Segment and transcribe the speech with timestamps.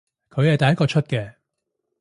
[0.31, 1.35] 佢係第一個出嘅